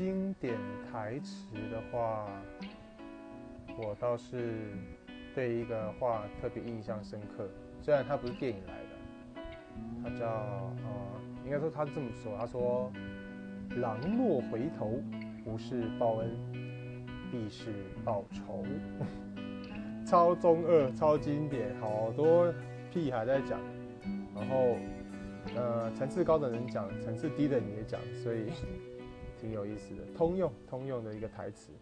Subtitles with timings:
[0.00, 0.54] 经典
[0.90, 2.26] 台词的话，
[3.76, 4.72] 我倒是
[5.34, 7.46] 对一个话特别印象深刻。
[7.82, 9.42] 虽然它不是电影来的，
[10.02, 12.90] 它叫呃，应该说他这么说，他说
[13.76, 15.02] ：“狼若回头，
[15.44, 16.30] 不是报恩，
[17.30, 17.66] 必是
[18.02, 18.64] 报仇。”
[20.08, 22.50] 超中二，超经典，好多
[22.90, 23.60] 屁孩在讲，
[24.34, 24.76] 然后
[25.54, 28.46] 呃层次高的人讲，层次低的你也讲，所以
[29.40, 31.72] 挺有意思的，通用通用的一个台词。